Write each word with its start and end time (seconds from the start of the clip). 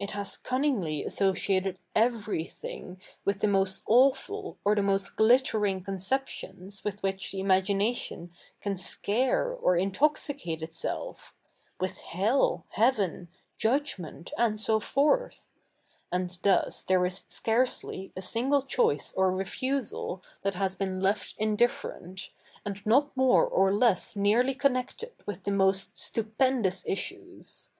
It 0.00 0.10
has 0.10 0.36
cunningly 0.36 1.04
asso 1.06 1.32
ciated 1.32 1.76
everything 1.94 3.00
with 3.24 3.38
the 3.38 3.46
most 3.46 3.84
awful 3.86 4.58
or 4.64 4.74
the 4.74 4.82
most 4.82 5.14
glitteri?ig 5.14 5.84
conceptions 5.84 6.82
with 6.82 7.00
which 7.04 7.30
the 7.30 7.38
ij?iagi?iation 7.38 8.30
can 8.60 8.74
sca7'e 8.74 9.56
or 9.62 9.76
intoxi 9.76 10.36
cate 10.36 10.62
itself— 10.62 11.36
with 11.80 11.98
Hell, 11.98 12.64
Heaven, 12.70 13.28
Judgment, 13.58 14.32
and 14.36 14.58
so 14.58 14.80
forth: 14.80 15.46
and 16.10 16.36
thus 16.42 16.82
there 16.82 17.06
is 17.06 17.26
scarcely 17.28 18.12
a 18.16 18.22
single 18.22 18.62
choice 18.62 19.12
or 19.12 19.30
refusal 19.30 20.20
that 20.42 20.56
has 20.56 20.74
bee?i 20.74 20.88
left 20.90 21.36
indifferent, 21.38 22.30
and 22.64 22.84
not 22.84 23.16
more 23.16 23.46
or 23.46 23.72
less 23.72 24.16
nearly 24.16 24.56
coimected 24.56 25.12
with 25.26 25.44
the 25.44 25.52
most 25.52 25.96
stupendous 25.96 26.84
issues. 26.88 27.70